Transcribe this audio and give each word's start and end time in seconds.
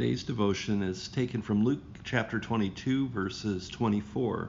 Today's 0.00 0.24
devotion 0.24 0.82
is 0.82 1.08
taken 1.08 1.42
from 1.42 1.62
Luke 1.62 1.82
chapter 2.04 2.40
22, 2.40 3.08
verses 3.08 3.68
24 3.68 4.48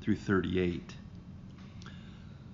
through 0.00 0.14
38. 0.14 0.94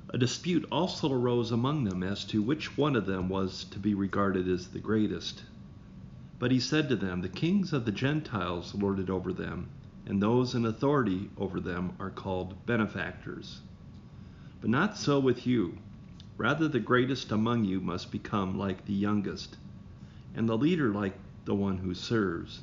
A 0.08 0.16
dispute 0.16 0.64
also 0.72 1.12
arose 1.12 1.52
among 1.52 1.84
them 1.84 2.02
as 2.02 2.24
to 2.24 2.40
which 2.40 2.78
one 2.78 2.96
of 2.96 3.04
them 3.04 3.28
was 3.28 3.64
to 3.64 3.78
be 3.78 3.92
regarded 3.92 4.48
as 4.48 4.68
the 4.68 4.78
greatest. 4.78 5.44
But 6.38 6.50
he 6.50 6.58
said 6.58 6.88
to 6.88 6.96
them, 6.96 7.20
The 7.20 7.28
kings 7.28 7.74
of 7.74 7.84
the 7.84 7.92
Gentiles 7.92 8.74
lord 8.74 8.98
it 8.98 9.10
over 9.10 9.34
them, 9.34 9.68
and 10.06 10.22
those 10.22 10.54
in 10.54 10.64
authority 10.64 11.28
over 11.36 11.60
them 11.60 11.92
are 12.00 12.08
called 12.08 12.64
benefactors. 12.64 13.60
But 14.62 14.70
not 14.70 14.96
so 14.96 15.20
with 15.20 15.46
you. 15.46 15.76
Rather, 16.38 16.66
the 16.66 16.80
greatest 16.80 17.30
among 17.30 17.66
you 17.66 17.78
must 17.78 18.10
become 18.10 18.56
like 18.56 18.86
the 18.86 18.94
youngest, 18.94 19.58
and 20.34 20.48
the 20.48 20.56
leader 20.56 20.94
like 20.94 21.12
the 21.48 21.54
one 21.54 21.78
who 21.78 21.94
serves. 21.94 22.60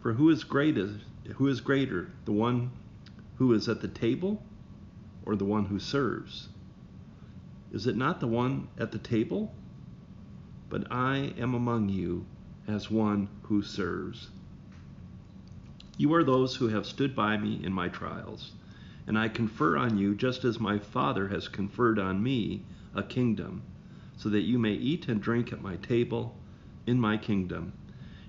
For 0.00 0.12
who 0.12 0.30
is 0.30 0.44
greatest, 0.44 0.94
who 1.34 1.48
is 1.48 1.60
greater, 1.60 2.08
the 2.24 2.30
one 2.30 2.70
who 3.34 3.52
is 3.52 3.68
at 3.68 3.80
the 3.80 3.88
table 3.88 4.40
or 5.26 5.34
the 5.34 5.44
one 5.44 5.64
who 5.64 5.80
serves? 5.80 6.48
Is 7.72 7.88
it 7.88 7.96
not 7.96 8.20
the 8.20 8.28
one 8.28 8.68
at 8.78 8.92
the 8.92 8.98
table? 9.00 9.52
But 10.70 10.86
I 10.88 11.34
am 11.36 11.52
among 11.52 11.88
you 11.88 12.24
as 12.68 12.88
one 12.88 13.28
who 13.42 13.60
serves. 13.60 14.30
You 15.96 16.14
are 16.14 16.22
those 16.22 16.54
who 16.54 16.68
have 16.68 16.86
stood 16.86 17.16
by 17.16 17.36
me 17.36 17.60
in 17.64 17.72
my 17.72 17.88
trials, 17.88 18.52
and 19.04 19.18
I 19.18 19.26
confer 19.26 19.76
on 19.76 19.98
you 19.98 20.14
just 20.14 20.44
as 20.44 20.60
my 20.60 20.78
Father 20.78 21.26
has 21.26 21.48
conferred 21.48 21.98
on 21.98 22.22
me 22.22 22.62
a 22.94 23.02
kingdom, 23.02 23.62
so 24.16 24.28
that 24.28 24.42
you 24.42 24.60
may 24.60 24.74
eat 24.74 25.08
and 25.08 25.20
drink 25.20 25.52
at 25.52 25.60
my 25.60 25.74
table 25.74 26.36
in 26.86 27.00
my 27.00 27.16
kingdom 27.16 27.72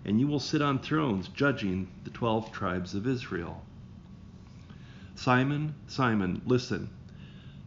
and 0.05 0.19
you 0.19 0.27
will 0.27 0.39
sit 0.39 0.61
on 0.61 0.79
thrones 0.79 1.27
judging 1.29 1.87
the 2.03 2.09
twelve 2.09 2.51
tribes 2.51 2.93
of 2.93 3.07
Israel. 3.07 3.63
Simon, 5.15 5.75
Simon, 5.87 6.41
listen. 6.45 6.89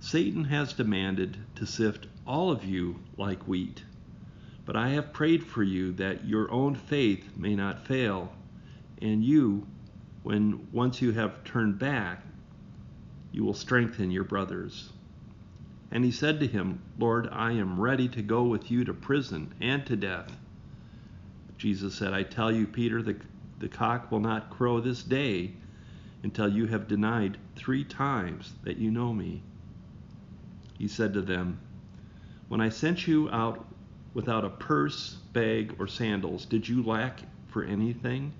Satan 0.00 0.44
has 0.44 0.72
demanded 0.72 1.36
to 1.54 1.66
sift 1.66 2.06
all 2.26 2.50
of 2.50 2.64
you 2.64 2.98
like 3.16 3.48
wheat. 3.48 3.82
But 4.64 4.76
I 4.76 4.90
have 4.90 5.12
prayed 5.12 5.44
for 5.44 5.62
you 5.62 5.92
that 5.92 6.26
your 6.26 6.50
own 6.50 6.74
faith 6.74 7.36
may 7.36 7.54
not 7.54 7.86
fail, 7.86 8.32
and 9.00 9.24
you, 9.24 9.66
when 10.22 10.66
once 10.72 11.00
you 11.00 11.12
have 11.12 11.44
turned 11.44 11.78
back, 11.78 12.22
you 13.32 13.44
will 13.44 13.54
strengthen 13.54 14.10
your 14.10 14.24
brothers. 14.24 14.90
And 15.92 16.04
he 16.04 16.10
said 16.10 16.40
to 16.40 16.46
him, 16.46 16.80
Lord, 16.98 17.28
I 17.30 17.52
am 17.52 17.80
ready 17.80 18.08
to 18.08 18.22
go 18.22 18.42
with 18.42 18.70
you 18.70 18.84
to 18.84 18.92
prison 18.92 19.54
and 19.60 19.86
to 19.86 19.94
death. 19.94 20.36
Jesus 21.58 21.94
said, 21.94 22.12
I 22.12 22.22
tell 22.22 22.52
you, 22.52 22.66
Peter, 22.66 23.02
the, 23.02 23.16
the 23.58 23.68
cock 23.68 24.10
will 24.10 24.20
not 24.20 24.50
crow 24.50 24.80
this 24.80 25.02
day 25.02 25.52
until 26.22 26.48
you 26.48 26.66
have 26.66 26.88
denied 26.88 27.38
three 27.54 27.84
times 27.84 28.54
that 28.64 28.76
you 28.76 28.90
know 28.90 29.12
me. 29.12 29.42
He 30.78 30.88
said 30.88 31.14
to 31.14 31.22
them, 31.22 31.58
When 32.48 32.60
I 32.60 32.68
sent 32.68 33.06
you 33.06 33.30
out 33.30 33.66
without 34.12 34.44
a 34.44 34.50
purse, 34.50 35.14
bag, 35.32 35.76
or 35.78 35.86
sandals, 35.86 36.44
did 36.44 36.68
you 36.68 36.82
lack 36.82 37.20
for 37.48 37.64
anything? 37.64 38.32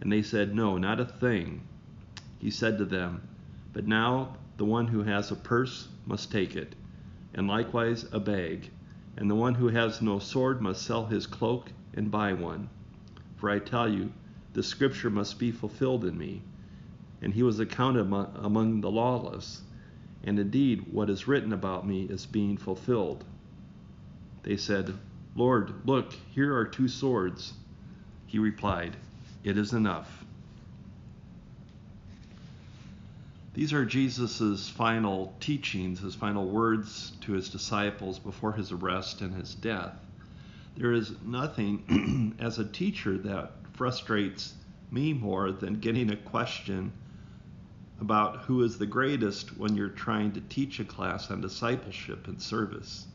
And 0.00 0.12
they 0.12 0.22
said, 0.22 0.54
No, 0.54 0.78
not 0.78 1.00
a 1.00 1.04
thing. 1.04 1.62
He 2.38 2.50
said 2.50 2.78
to 2.78 2.84
them, 2.84 3.26
But 3.72 3.86
now 3.86 4.36
the 4.56 4.64
one 4.64 4.86
who 4.86 5.02
has 5.02 5.30
a 5.30 5.36
purse 5.36 5.88
must 6.06 6.30
take 6.30 6.54
it, 6.54 6.74
and 7.32 7.48
likewise 7.48 8.06
a 8.12 8.20
bag, 8.20 8.70
and 9.16 9.30
the 9.30 9.34
one 9.34 9.54
who 9.54 9.68
has 9.68 10.02
no 10.02 10.18
sword 10.18 10.60
must 10.60 10.82
sell 10.82 11.06
his 11.06 11.26
cloak 11.26 11.70
and 11.94 12.10
buy 12.10 12.32
one. 12.32 12.68
For 13.36 13.50
I 13.50 13.58
tell 13.58 13.88
you, 13.88 14.12
the 14.52 14.62
scripture 14.62 15.10
must 15.10 15.38
be 15.38 15.50
fulfilled 15.50 16.04
in 16.04 16.16
me. 16.16 16.42
And 17.22 17.32
he 17.32 17.42
was 17.42 17.60
accounted 17.60 18.06
among 18.10 18.80
the 18.80 18.90
lawless. 18.90 19.62
And 20.24 20.38
indeed, 20.38 20.92
what 20.92 21.10
is 21.10 21.28
written 21.28 21.52
about 21.52 21.86
me 21.86 22.04
is 22.04 22.26
being 22.26 22.56
fulfilled. 22.56 23.24
They 24.42 24.56
said, 24.56 24.94
Lord, 25.36 25.72
look, 25.84 26.12
here 26.30 26.56
are 26.56 26.66
two 26.66 26.88
swords. 26.88 27.54
He 28.26 28.38
replied, 28.38 28.96
It 29.42 29.56
is 29.58 29.72
enough. 29.72 30.23
These 33.54 33.72
are 33.72 33.84
Jesus' 33.84 34.68
final 34.68 35.32
teachings, 35.38 36.00
his 36.00 36.16
final 36.16 36.48
words 36.48 37.12
to 37.20 37.34
his 37.34 37.48
disciples 37.48 38.18
before 38.18 38.52
his 38.52 38.72
arrest 38.72 39.20
and 39.20 39.32
his 39.32 39.54
death. 39.54 39.94
There 40.76 40.92
is 40.92 41.14
nothing 41.24 42.34
as 42.40 42.58
a 42.58 42.64
teacher 42.64 43.16
that 43.18 43.52
frustrates 43.74 44.54
me 44.90 45.12
more 45.12 45.52
than 45.52 45.78
getting 45.78 46.10
a 46.10 46.16
question 46.16 46.90
about 48.00 48.38
who 48.38 48.60
is 48.64 48.76
the 48.76 48.86
greatest 48.86 49.56
when 49.56 49.76
you're 49.76 49.88
trying 49.88 50.32
to 50.32 50.40
teach 50.40 50.80
a 50.80 50.84
class 50.84 51.30
on 51.30 51.40
discipleship 51.40 52.26
and 52.26 52.42
service. 52.42 53.06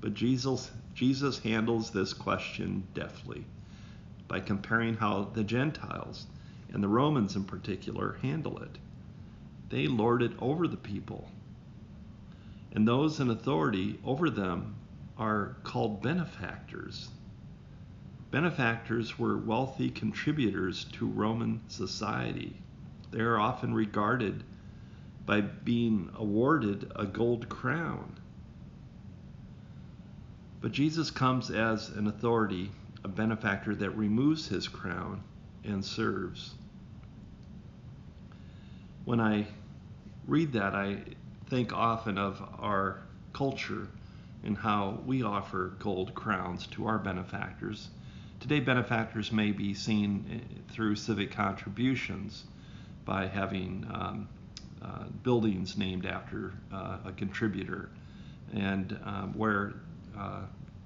But 0.00 0.14
Jesus, 0.14 0.70
Jesus 0.94 1.40
handles 1.40 1.90
this 1.90 2.14
question 2.14 2.86
deftly 2.94 3.44
by 4.28 4.38
comparing 4.38 4.94
how 4.94 5.24
the 5.34 5.42
Gentiles, 5.42 6.26
and 6.72 6.80
the 6.80 6.88
Romans 6.88 7.34
in 7.34 7.42
particular, 7.42 8.16
handle 8.22 8.62
it. 8.62 8.78
They 9.70 9.86
lord 9.86 10.22
it 10.22 10.32
over 10.40 10.68
the 10.68 10.76
people. 10.76 11.30
And 12.72 12.86
those 12.86 13.18
in 13.18 13.30
authority 13.30 13.98
over 14.04 14.28
them 14.28 14.76
are 15.16 15.56
called 15.64 16.02
benefactors. 16.02 17.08
Benefactors 18.30 19.18
were 19.18 19.36
wealthy 19.36 19.90
contributors 19.90 20.84
to 20.92 21.06
Roman 21.06 21.60
society. 21.68 22.56
They 23.10 23.20
are 23.20 23.38
often 23.38 23.74
regarded 23.74 24.44
by 25.26 25.40
being 25.40 26.10
awarded 26.14 26.90
a 26.94 27.06
gold 27.06 27.48
crown. 27.48 28.18
But 30.60 30.72
Jesus 30.72 31.10
comes 31.10 31.50
as 31.50 31.90
an 31.90 32.06
authority, 32.06 32.70
a 33.02 33.08
benefactor 33.08 33.74
that 33.76 33.96
removes 33.96 34.48
his 34.48 34.68
crown 34.68 35.22
and 35.64 35.84
serves. 35.84 36.54
When 39.04 39.20
I 39.20 39.46
read 40.26 40.52
that, 40.52 40.74
I 40.74 40.98
think 41.46 41.72
often 41.72 42.18
of 42.18 42.42
our 42.58 43.02
culture 43.32 43.88
and 44.44 44.56
how 44.56 45.00
we 45.06 45.22
offer 45.22 45.72
gold 45.78 46.14
crowns 46.14 46.66
to 46.68 46.86
our 46.86 46.98
benefactors. 46.98 47.88
Today, 48.40 48.60
benefactors 48.60 49.32
may 49.32 49.52
be 49.52 49.74
seen 49.74 50.24
eh, 50.32 50.60
through 50.72 50.96
civic 50.96 51.30
contributions 51.30 52.44
by 53.04 53.26
having 53.26 53.86
um, 53.92 54.28
uh, 54.82 55.04
buildings 55.22 55.76
named 55.76 56.06
after 56.06 56.52
uh, 56.72 56.98
a 57.04 57.12
contributor, 57.12 57.90
and 58.54 58.98
um, 59.04 59.34
where 59.36 59.74
uh, 60.16 60.40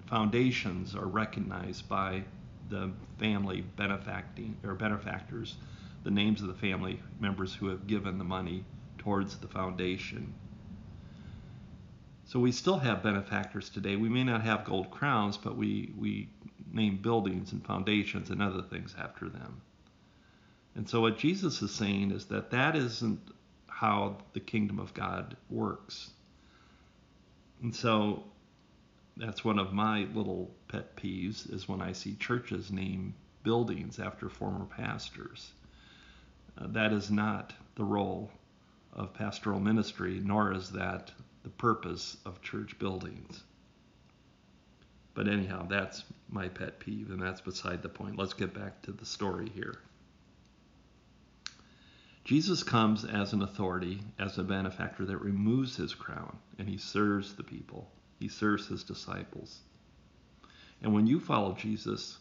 foundations 0.07 0.95
are 0.95 1.07
recognized 1.07 1.89
by 1.89 2.23
the 2.71 2.91
family 3.19 3.61
benefacting 3.77 4.57
or 4.65 4.75
benefactors, 4.75 5.57
the 6.05 6.11
names 6.11 6.43
of 6.43 6.49
the 6.49 6.55
family 6.55 7.01
members 7.19 7.55
who 7.55 7.69
have 7.69 7.87
given 7.87 8.19
the 8.19 8.25
money 8.25 8.65
towards 8.99 9.37
the 9.39 9.49
foundation. 9.49 10.33
So 12.27 12.39
we 12.39 12.53
still 12.53 12.79
have 12.79 13.03
benefactors 13.03 13.69
today. 13.69 13.97
We 13.97 14.09
may 14.09 14.25
not 14.25 14.43
have 14.43 14.65
gold 14.65 14.91
crowns, 14.91 15.37
but 15.37 15.57
we, 15.57 15.93
we 15.99 16.29
name 16.73 16.99
buildings 16.99 17.53
and 17.53 17.65
foundations 17.65 18.31
and 18.31 18.43
other 18.43 18.63
things 18.63 18.95
after 18.99 19.29
them. 19.29 19.61
And 20.75 20.89
so 20.89 21.01
what 21.01 21.19
Jesus 21.19 21.63
is 21.63 21.71
saying 21.71 22.11
is 22.11 22.27
that 22.27 22.51
that 22.51 22.77
isn't 22.77 23.21
how 23.67 24.19
the 24.33 24.41
kingdom 24.41 24.79
of 24.79 24.95
God 24.95 25.37
works. 25.51 26.11
And 27.63 27.75
so 27.75 28.25
that's 29.17 29.45
one 29.45 29.59
of 29.59 29.73
my 29.73 30.05
little 30.15 30.51
pet 30.69 30.97
peeves 30.97 31.53
is 31.53 31.69
when 31.69 31.81
I 31.81 31.93
see 31.93 32.15
churches 32.17 32.71
name 32.73 33.15
buildings 33.43 34.01
after 34.01 34.29
former 34.29 34.65
pastors. 34.65 35.53
That 36.61 36.93
is 36.93 37.11
not 37.11 37.53
the 37.75 37.85
role 37.85 38.31
of 38.93 39.15
pastoral 39.15 39.61
ministry, 39.61 40.21
nor 40.23 40.53
is 40.53 40.71
that 40.71 41.13
the 41.43 41.51
purpose 41.51 42.17
of 42.25 42.43
church 42.43 42.79
buildings. 42.79 43.43
But 45.15 45.29
anyhow, 45.29 45.67
that's 45.69 46.05
my 46.29 46.49
pet 46.49 46.81
peeve, 46.81 47.11
and 47.11 47.21
that's 47.21 47.41
beside 47.41 47.83
the 47.83 47.89
point. 47.89 48.19
Let's 48.19 48.35
get 48.35 48.55
back 48.55 48.83
to 48.83 48.93
the 48.93 49.07
story 49.07 49.49
here. 49.49 49.79
Jesus 52.25 52.63
comes 52.63 53.05
as 53.05 53.33
an 53.33 53.43
authority, 53.43 54.01
as 54.19 54.39
a 54.39 54.43
benefactor 54.43 55.05
that 55.05 55.19
removes 55.19 55.77
his 55.77 55.95
crown, 55.95 56.39
and 56.59 56.69
he 56.69 56.79
serves 56.79 57.35
the 57.35 57.45
people. 57.45 57.91
He 58.19 58.29
serves 58.29 58.67
his 58.67 58.83
disciples. 58.83 59.61
And 60.83 60.95
when 60.95 61.07
you 61.07 61.21
follow 61.21 61.53
Jesus, 61.53 62.19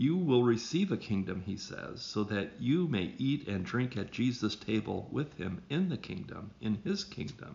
you 0.00 0.16
will 0.16 0.42
receive 0.42 0.90
a 0.90 0.96
kingdom, 0.96 1.42
he 1.44 1.58
says, 1.58 2.00
so 2.00 2.24
that 2.24 2.52
you 2.58 2.88
may 2.88 3.12
eat 3.18 3.46
and 3.46 3.66
drink 3.66 3.98
at 3.98 4.10
Jesus' 4.10 4.56
table 4.56 5.06
with 5.12 5.36
him 5.36 5.60
in 5.68 5.90
the 5.90 5.98
kingdom, 5.98 6.52
in 6.62 6.80
his 6.84 7.04
kingdom. 7.04 7.54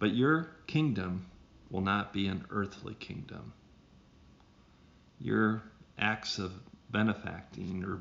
But 0.00 0.12
your 0.12 0.50
kingdom 0.66 1.26
will 1.70 1.82
not 1.82 2.12
be 2.12 2.26
an 2.26 2.44
earthly 2.50 2.94
kingdom. 2.94 3.52
Your 5.20 5.62
acts 6.00 6.40
of 6.40 6.52
benefacting 6.90 7.84
or 7.84 8.00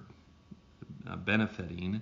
uh, 1.07 1.15
benefiting 1.17 2.01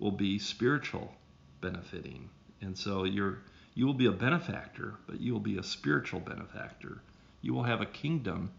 will 0.00 0.10
be 0.10 0.40
spiritual 0.40 1.14
benefiting. 1.60 2.28
And 2.60 2.76
so 2.76 3.04
you're 3.04 3.38
you 3.76 3.86
will 3.86 3.94
be 3.94 4.06
a 4.06 4.12
benefactor, 4.12 4.94
but 5.06 5.20
you 5.20 5.32
will 5.32 5.38
be 5.38 5.58
a 5.58 5.62
spiritual 5.62 6.18
benefactor. 6.18 7.02
You 7.40 7.54
will 7.54 7.62
have 7.62 7.80
a 7.80 7.86
kingdom, 7.86 8.50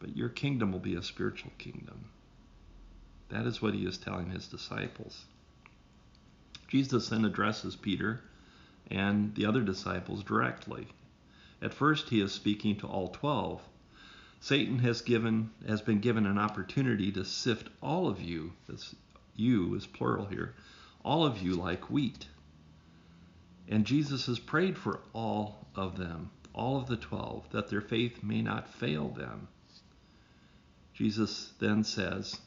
but 0.00 0.16
your 0.16 0.30
kingdom 0.30 0.72
will 0.72 0.80
be 0.80 0.96
a 0.96 1.02
spiritual 1.02 1.52
kingdom. 1.58 2.06
That 3.28 3.46
is 3.46 3.62
what 3.62 3.74
he 3.74 3.86
is 3.86 3.98
telling 3.98 4.30
his 4.30 4.48
disciples. 4.48 5.26
Jesus 6.66 7.08
then 7.08 7.24
addresses 7.24 7.76
Peter 7.76 8.20
and 8.90 9.34
the 9.34 9.46
other 9.46 9.60
disciples 9.60 10.24
directly. 10.24 10.88
At 11.62 11.74
first, 11.74 12.08
he 12.08 12.20
is 12.20 12.32
speaking 12.32 12.76
to 12.76 12.86
all 12.86 13.08
12. 13.08 13.60
Satan 14.40 14.78
has 14.78 15.02
given 15.02 15.50
has 15.68 15.82
been 15.82 16.00
given 16.00 16.26
an 16.26 16.38
opportunity 16.38 17.12
to 17.12 17.24
sift 17.24 17.68
all 17.82 18.08
of 18.08 18.20
you, 18.20 18.52
this 18.66 18.94
you 19.36 19.74
is 19.74 19.86
plural 19.86 20.26
here, 20.26 20.54
all 21.04 21.24
of 21.24 21.42
you 21.42 21.54
like 21.54 21.90
wheat. 21.90 22.26
And 23.68 23.84
Jesus 23.84 24.26
has 24.26 24.38
prayed 24.38 24.78
for 24.78 25.00
all 25.12 25.66
of 25.76 25.98
them, 25.98 26.30
all 26.54 26.78
of 26.78 26.86
the 26.86 26.96
12, 26.96 27.50
that 27.50 27.68
their 27.68 27.80
faith 27.80 28.22
may 28.22 28.42
not 28.42 28.68
fail 28.68 29.08
them. 29.08 29.48
Jesus 31.00 31.54
then 31.58 31.82
says, 31.82 32.38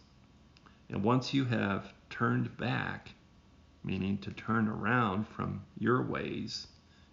And 0.87 1.01
once 1.01 1.33
you 1.33 1.45
have 1.45 1.91
turned 2.11 2.55
back, 2.55 3.09
meaning 3.83 4.19
to 4.19 4.31
turn 4.31 4.67
around 4.67 5.27
from 5.27 5.63
your 5.79 6.03
ways, 6.03 6.67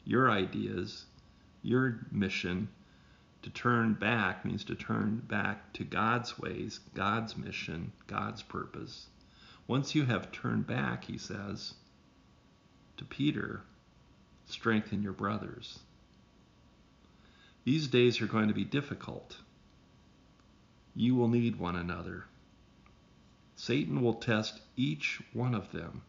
your 0.05 0.31
ideas, 0.31 1.07
your 1.63 2.01
mission. 2.13 2.69
To 3.41 3.49
turn 3.49 3.95
back 3.95 4.45
means 4.45 4.65
to 4.65 4.75
turn 4.75 5.23
back 5.29 5.73
to 5.73 5.85
God's 5.85 6.39
ways, 6.39 6.81
God's 6.93 7.39
mission, 7.39 7.93
God's 8.07 8.43
purpose. 8.43 9.07
Once 9.67 9.95
you 9.95 10.05
have 10.05 10.31
turned 10.33 10.67
back, 10.67 11.05
he 11.05 11.17
says 11.17 11.73
to 12.99 13.05
Peter, 13.07 13.63
strengthen 14.45 15.03
your 15.03 15.15
brothers. 15.15 15.79
These 17.65 17.89
days 17.89 18.21
are 18.21 18.27
going 18.27 18.49
to 18.49 18.55
be 18.55 18.65
difficult. 18.65 19.39
You 20.95 21.15
will 21.15 21.29
need 21.29 21.57
one 21.57 21.77
another. 21.77 22.27
Satan 23.57 24.03
will 24.03 24.15
test 24.15 24.61
each 24.77 25.21
one 25.33 25.55
of 25.55 25.73
them 25.73 26.03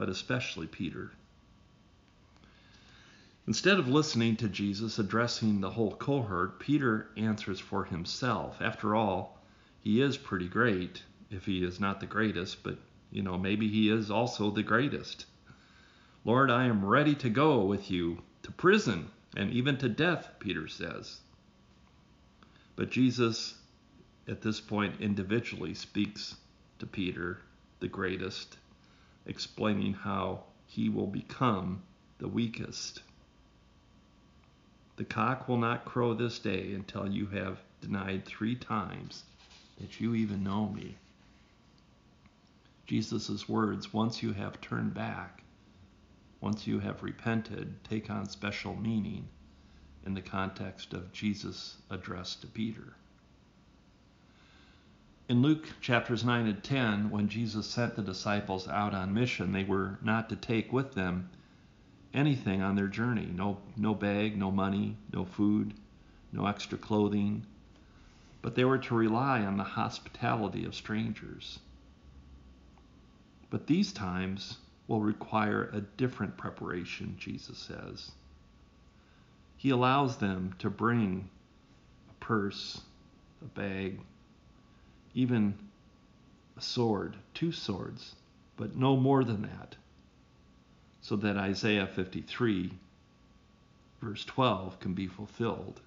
but 0.00 0.08
especially 0.08 0.66
Peter. 0.66 1.10
Instead 3.46 3.78
of 3.78 3.86
listening 3.86 4.34
to 4.34 4.48
Jesus 4.48 4.98
addressing 4.98 5.60
the 5.60 5.70
whole 5.70 5.94
cohort, 5.94 6.58
Peter 6.58 7.10
answers 7.18 7.60
for 7.60 7.84
himself. 7.84 8.62
After 8.62 8.94
all, 8.94 9.38
he 9.78 10.00
is 10.00 10.16
pretty 10.16 10.48
great, 10.48 11.02
if 11.30 11.44
he 11.44 11.62
is 11.62 11.80
not 11.80 12.00
the 12.00 12.06
greatest, 12.06 12.62
but 12.62 12.78
you 13.12 13.20
know, 13.20 13.36
maybe 13.36 13.68
he 13.68 13.90
is 13.90 14.10
also 14.10 14.50
the 14.50 14.62
greatest. 14.62 15.26
Lord, 16.24 16.50
I 16.50 16.64
am 16.64 16.82
ready 16.82 17.14
to 17.16 17.28
go 17.28 17.66
with 17.66 17.90
you 17.90 18.22
to 18.44 18.52
prison 18.52 19.10
and 19.36 19.52
even 19.52 19.76
to 19.78 19.88
death, 19.90 20.30
Peter 20.38 20.66
says. 20.66 21.20
But 22.80 22.88
Jesus, 22.88 23.58
at 24.26 24.40
this 24.40 24.58
point, 24.58 25.02
individually 25.02 25.74
speaks 25.74 26.36
to 26.78 26.86
Peter, 26.86 27.42
the 27.78 27.88
greatest, 27.88 28.56
explaining 29.26 29.92
how 29.92 30.44
he 30.64 30.88
will 30.88 31.06
become 31.06 31.82
the 32.16 32.28
weakest. 32.28 33.02
The 34.96 35.04
cock 35.04 35.46
will 35.46 35.58
not 35.58 35.84
crow 35.84 36.14
this 36.14 36.38
day 36.38 36.72
until 36.72 37.06
you 37.06 37.26
have 37.26 37.60
denied 37.82 38.24
three 38.24 38.54
times 38.54 39.24
that 39.78 40.00
you 40.00 40.14
even 40.14 40.42
know 40.42 40.70
me. 40.70 40.96
Jesus' 42.86 43.46
words, 43.46 43.92
once 43.92 44.22
you 44.22 44.32
have 44.32 44.58
turned 44.62 44.94
back, 44.94 45.42
once 46.40 46.66
you 46.66 46.78
have 46.78 47.02
repented, 47.02 47.84
take 47.84 48.08
on 48.08 48.26
special 48.26 48.74
meaning 48.74 49.28
in 50.04 50.14
the 50.14 50.22
context 50.22 50.94
of 50.94 51.12
Jesus' 51.12 51.76
address 51.90 52.34
to 52.36 52.46
Peter. 52.46 52.94
In 55.28 55.42
Luke 55.42 55.68
chapters 55.80 56.24
9 56.24 56.46
and 56.46 56.64
10, 56.64 57.10
when 57.10 57.28
Jesus 57.28 57.66
sent 57.66 57.94
the 57.94 58.02
disciples 58.02 58.66
out 58.66 58.94
on 58.94 59.14
mission, 59.14 59.52
they 59.52 59.64
were 59.64 59.98
not 60.02 60.28
to 60.28 60.36
take 60.36 60.72
with 60.72 60.94
them 60.94 61.30
anything 62.12 62.62
on 62.62 62.74
their 62.74 62.88
journey 62.88 63.26
no, 63.26 63.58
no 63.76 63.94
bag, 63.94 64.36
no 64.36 64.50
money, 64.50 64.96
no 65.12 65.24
food, 65.24 65.74
no 66.32 66.46
extra 66.46 66.76
clothing, 66.76 67.46
but 68.42 68.54
they 68.54 68.64
were 68.64 68.78
to 68.78 68.94
rely 68.94 69.42
on 69.42 69.56
the 69.56 69.62
hospitality 69.62 70.64
of 70.64 70.74
strangers. 70.74 71.60
But 73.50 73.66
these 73.66 73.92
times 73.92 74.58
will 74.88 75.00
require 75.00 75.70
a 75.72 75.80
different 75.80 76.36
preparation, 76.36 77.16
Jesus 77.18 77.58
says. 77.58 78.10
He 79.60 79.68
allows 79.68 80.16
them 80.16 80.54
to 80.60 80.70
bring 80.70 81.28
a 82.08 82.24
purse, 82.24 82.80
a 83.42 83.44
bag, 83.44 84.00
even 85.12 85.54
a 86.56 86.62
sword, 86.62 87.14
two 87.34 87.52
swords, 87.52 88.16
but 88.56 88.74
no 88.74 88.96
more 88.96 89.22
than 89.22 89.42
that. 89.42 89.76
So 91.02 91.14
that 91.16 91.36
Isaiah 91.36 91.86
53, 91.86 92.72
verse 94.00 94.24
12, 94.24 94.80
can 94.80 94.94
be 94.94 95.06
fulfilled. 95.06 95.82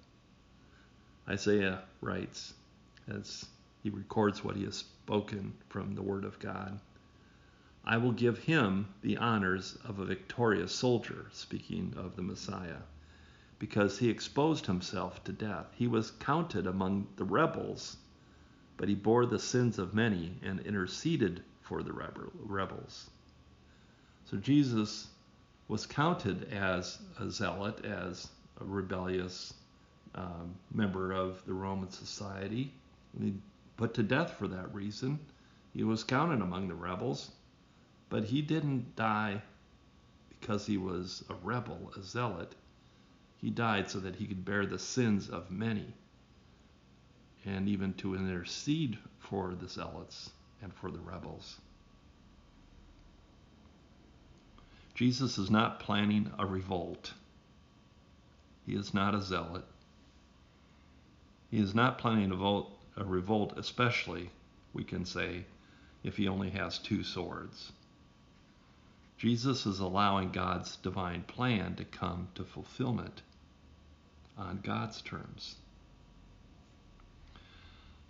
Isaiah 1.28 1.82
writes, 2.00 2.54
as 3.08 3.44
he 3.82 3.90
records 3.90 4.44
what 4.44 4.54
he 4.54 4.62
has 4.66 4.76
spoken 4.76 5.52
from 5.68 5.96
the 5.96 6.02
Word 6.02 6.24
of 6.24 6.38
God 6.38 6.78
I 7.84 7.96
will 7.96 8.12
give 8.12 8.38
him 8.38 8.86
the 9.02 9.16
honors 9.16 9.76
of 9.84 9.98
a 9.98 10.04
victorious 10.04 10.72
soldier, 10.72 11.26
speaking 11.32 11.94
of 11.96 12.14
the 12.14 12.22
Messiah, 12.22 12.78
because 13.58 13.98
he 13.98 14.10
exposed 14.10 14.66
himself 14.66 15.22
to 15.24 15.32
death. 15.32 15.66
He 15.74 15.86
was 15.86 16.10
counted 16.10 16.66
among 16.66 17.06
the 17.16 17.24
rebels 17.24 17.96
but 18.76 18.88
he 18.88 18.94
bore 18.94 19.26
the 19.26 19.38
sins 19.38 19.78
of 19.78 19.94
many 19.94 20.34
and 20.42 20.60
interceded 20.60 21.42
for 21.60 21.82
the 21.82 21.92
rebels. 21.92 23.10
So 24.24 24.36
Jesus 24.36 25.08
was 25.68 25.86
counted 25.86 26.52
as 26.52 26.98
a 27.18 27.30
zealot, 27.30 27.84
as 27.84 28.28
a 28.60 28.64
rebellious 28.64 29.54
um, 30.14 30.54
member 30.72 31.12
of 31.12 31.44
the 31.46 31.54
Roman 31.54 31.90
society. 31.90 32.72
Put 33.76 33.94
to 33.94 34.02
death 34.02 34.32
for 34.32 34.48
that 34.48 34.74
reason. 34.74 35.18
He 35.72 35.84
was 35.84 36.04
counted 36.04 36.40
among 36.40 36.68
the 36.68 36.74
rebels, 36.74 37.30
but 38.08 38.24
he 38.24 38.42
didn't 38.42 38.96
die 38.96 39.40
because 40.28 40.66
he 40.66 40.76
was 40.76 41.24
a 41.30 41.34
rebel, 41.42 41.92
a 41.96 42.02
zealot. 42.02 42.54
He 43.44 43.50
died 43.50 43.90
so 43.90 44.00
that 44.00 44.16
he 44.16 44.26
could 44.26 44.42
bear 44.42 44.64
the 44.64 44.78
sins 44.78 45.28
of 45.28 45.50
many 45.50 45.92
and 47.44 47.68
even 47.68 47.92
to 47.98 48.14
intercede 48.14 48.96
for 49.18 49.54
the 49.54 49.68
zealots 49.68 50.30
and 50.62 50.72
for 50.72 50.90
the 50.90 50.98
rebels. 51.00 51.60
Jesus 54.94 55.36
is 55.36 55.50
not 55.50 55.78
planning 55.78 56.32
a 56.38 56.46
revolt. 56.46 57.12
He 58.64 58.74
is 58.74 58.94
not 58.94 59.14
a 59.14 59.20
zealot. 59.20 59.66
He 61.50 61.58
is 61.58 61.74
not 61.74 61.98
planning 61.98 62.30
a, 62.30 62.36
vote, 62.36 62.70
a 62.96 63.04
revolt, 63.04 63.58
especially, 63.58 64.30
we 64.72 64.84
can 64.84 65.04
say, 65.04 65.44
if 66.02 66.16
he 66.16 66.28
only 66.28 66.48
has 66.48 66.78
two 66.78 67.04
swords. 67.04 67.72
Jesus 69.18 69.66
is 69.66 69.80
allowing 69.80 70.30
God's 70.30 70.76
divine 70.76 71.24
plan 71.24 71.74
to 71.74 71.84
come 71.84 72.28
to 72.36 72.42
fulfillment 72.42 73.20
on 74.36 74.60
God's 74.62 75.00
terms. 75.02 75.56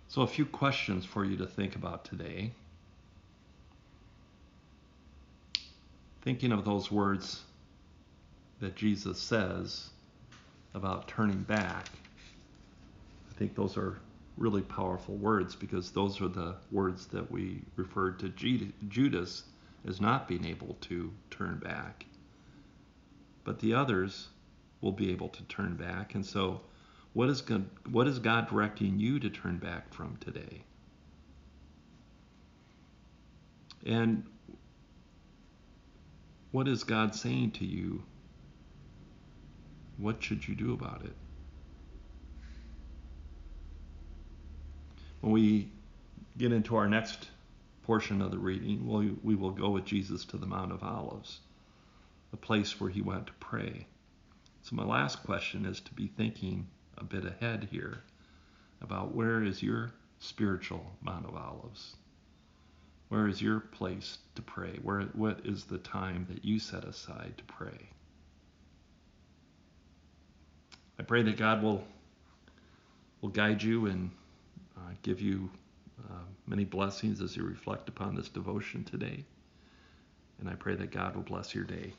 So, 0.07 0.21
a 0.21 0.27
few 0.27 0.45
questions 0.45 1.05
for 1.05 1.25
you 1.25 1.37
to 1.37 1.45
think 1.45 1.75
about 1.75 2.05
today. 2.05 2.51
Thinking 6.21 6.51
of 6.51 6.65
those 6.65 6.91
words 6.91 7.41
that 8.59 8.75
Jesus 8.75 9.19
says 9.19 9.89
about 10.73 11.07
turning 11.07 11.41
back, 11.43 11.89
I 13.29 13.37
think 13.37 13.55
those 13.55 13.77
are 13.77 13.99
really 14.37 14.61
powerful 14.61 15.15
words 15.15 15.55
because 15.55 15.91
those 15.91 16.21
are 16.21 16.27
the 16.27 16.55
words 16.71 17.07
that 17.07 17.29
we 17.31 17.61
referred 17.75 18.19
to 18.19 18.29
Judas 18.29 19.43
as 19.87 20.01
not 20.01 20.27
being 20.27 20.45
able 20.45 20.77
to 20.81 21.11
turn 21.29 21.59
back. 21.59 22.05
But 23.43 23.59
the 23.59 23.73
others 23.73 24.27
will 24.85 24.93
be 24.93 25.11
able 25.11 25.27
to 25.29 25.43
turn 25.43 25.75
back. 25.75 26.15
And 26.15 26.25
so 26.25 26.61
what 27.11 27.27
is 27.27 27.41
God, 27.41 27.65
what 27.89 28.07
is 28.07 28.19
God 28.19 28.47
directing 28.47 28.99
you 28.99 29.19
to 29.19 29.29
turn 29.29 29.57
back 29.57 29.93
from 29.93 30.15
today? 30.17 30.63
And 33.85 34.23
what 36.51 36.67
is 36.67 36.83
God 36.83 37.13
saying 37.13 37.51
to 37.51 37.65
you? 37.65 38.03
What 39.97 40.23
should 40.23 40.47
you 40.47 40.55
do 40.55 40.73
about 40.73 41.03
it? 41.03 41.15
when 45.25 45.33
we 45.33 45.71
get 46.37 46.51
into 46.51 46.75
our 46.75 46.87
next 46.87 47.29
portion 47.81 48.21
of 48.21 48.29
the 48.29 48.37
reading, 48.37 48.87
we, 48.87 49.15
we 49.23 49.33
will 49.33 49.49
go 49.49 49.71
with 49.71 49.83
Jesus 49.83 50.23
to 50.25 50.37
the 50.37 50.45
Mount 50.45 50.71
of 50.71 50.83
Olives, 50.83 51.39
the 52.29 52.37
place 52.37 52.79
where 52.79 52.91
he 52.91 53.01
went 53.01 53.25
to 53.25 53.33
pray. 53.39 53.87
So, 54.65 54.75
my 54.75 54.83
last 54.83 55.21
question 55.21 55.63
is 55.63 55.79
to 55.81 55.93
be 55.93 56.07
thinking 56.07 56.65
a 56.97 57.03
bit 57.03 57.23
ahead 57.23 57.67
here 57.69 57.99
about 58.81 59.13
where 59.13 59.43
is 59.43 59.61
your 59.61 59.91
spiritual 60.17 60.91
Mount 61.03 61.27
of 61.27 61.35
Olives? 61.35 61.95
Where 63.09 63.27
is 63.27 63.43
your 63.43 63.59
place 63.59 64.17
to 64.33 64.41
pray? 64.41 64.79
Where, 64.81 65.01
what 65.13 65.41
is 65.43 65.65
the 65.65 65.77
time 65.77 66.25
that 66.31 66.43
you 66.43 66.57
set 66.57 66.83
aside 66.83 67.35
to 67.37 67.43
pray? 67.43 67.77
I 70.97 71.03
pray 71.03 71.21
that 71.21 71.37
God 71.37 71.61
will 71.61 71.83
will 73.21 73.29
guide 73.29 73.61
you 73.61 73.85
and 73.85 74.09
uh, 74.75 74.93
give 75.03 75.21
you 75.21 75.47
uh, 76.09 76.23
many 76.47 76.65
blessings 76.65 77.21
as 77.21 77.37
you 77.37 77.43
reflect 77.43 77.87
upon 77.87 78.15
this 78.15 78.29
devotion 78.29 78.83
today. 78.83 79.25
And 80.39 80.49
I 80.49 80.55
pray 80.55 80.73
that 80.73 80.89
God 80.89 81.15
will 81.15 81.21
bless 81.21 81.53
your 81.53 81.65
day. 81.65 81.93